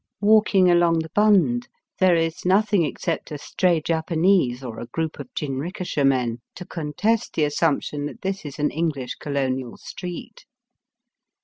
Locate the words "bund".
1.13-1.67